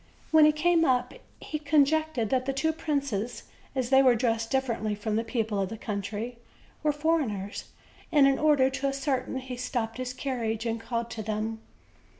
When 0.31 0.45
he 0.45 0.51
came 0.51 0.83
up 0.83 1.13
he 1.39 1.59
con 1.59 1.85
jectured 1.85 2.31
that 2.31 2.47
the 2.47 2.53
two 2.53 2.73
princes, 2.73 3.43
as 3.75 3.91
they 3.91 4.01
were 4.01 4.15
dressed 4.15 4.49
dif 4.49 4.65
ferently 4.65 4.97
from 4.97 5.15
the 5.15 5.23
people 5.23 5.61
of 5.61 5.69
the 5.69 5.77
country, 5.77 6.39
were 6.81 6.91
foreigners; 6.91 7.65
and, 8.11 8.27
in 8.27 8.39
order 8.39 8.71
to 8.71 8.87
ascertain, 8.87 9.35
he 9.35 9.57
stopped 9.57 9.97
his 9.99 10.13
carriage 10.13 10.65
and 10.65 10.81
called 10.81 11.11
to 11.11 11.21
them. 11.21 11.61